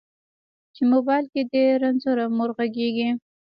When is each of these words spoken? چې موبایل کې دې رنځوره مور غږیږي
چې 0.75 0.81
موبایل 0.93 1.25
کې 1.33 1.41
دې 1.51 1.63
رنځوره 1.81 2.25
مور 2.37 2.49
غږیږي 2.57 3.09